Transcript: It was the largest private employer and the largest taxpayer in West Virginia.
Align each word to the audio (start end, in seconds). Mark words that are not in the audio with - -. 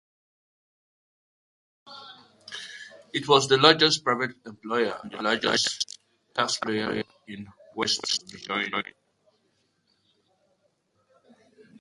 It 3.13 3.27
was 3.27 3.47
the 3.47 3.57
largest 3.59 4.03
private 4.03 4.31
employer 4.47 4.99
and 5.03 5.11
the 5.11 5.21
largest 5.21 5.99
taxpayer 6.33 7.03
in 7.27 7.47
West 7.75 8.19
Virginia. 8.31 8.81